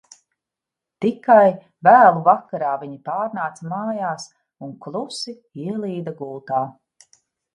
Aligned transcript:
Tikai 1.05 1.51
vēlu 1.87 2.23
vakarā 2.27 2.71
viņi 2.83 2.97
pārnāca 3.09 3.69
mājās 3.73 4.25
un 4.67 4.73
klusi 4.87 5.35
ielīda 5.67 6.15
gultā. 6.23 6.63